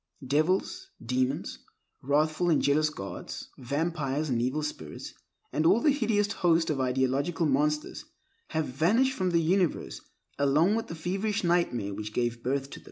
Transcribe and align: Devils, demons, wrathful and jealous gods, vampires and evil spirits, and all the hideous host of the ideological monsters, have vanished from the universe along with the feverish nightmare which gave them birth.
Devils, 0.25 0.89
demons, 1.05 1.59
wrathful 2.01 2.49
and 2.49 2.59
jealous 2.59 2.89
gods, 2.89 3.49
vampires 3.59 4.29
and 4.29 4.41
evil 4.41 4.63
spirits, 4.63 5.13
and 5.53 5.63
all 5.63 5.79
the 5.79 5.91
hideous 5.91 6.31
host 6.31 6.71
of 6.71 6.77
the 6.77 6.83
ideological 6.85 7.45
monsters, 7.45 8.05
have 8.47 8.65
vanished 8.65 9.13
from 9.13 9.29
the 9.29 9.37
universe 9.41 10.01
along 10.39 10.73
with 10.73 10.87
the 10.87 10.95
feverish 10.95 11.43
nightmare 11.43 11.93
which 11.93 12.13
gave 12.13 12.41
them 12.41 12.51
birth. 12.51 12.69